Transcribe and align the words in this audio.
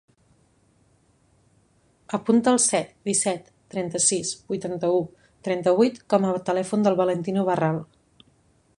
Apunta 2.19 2.53
el 2.57 2.57
set, 2.63 2.89
disset, 3.09 3.53
trenta-sis, 3.75 4.33
vuitanta-u, 4.53 4.99
trenta-vuit 5.49 6.03
com 6.15 6.29
a 6.31 6.35
telèfon 6.51 6.89
del 6.89 7.03
Valentino 7.05 7.49
Barral. 7.53 7.83